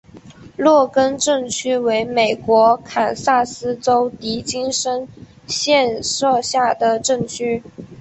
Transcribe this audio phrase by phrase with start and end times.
[0.57, 5.07] 洛根镇区为美国堪萨斯州迪金森
[5.45, 7.61] 县辖下的镇区。